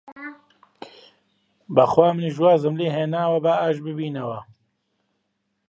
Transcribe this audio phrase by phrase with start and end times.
[1.75, 4.39] بەخوا منیش وازم لێ هێناوە، با ئاشت بینەوە!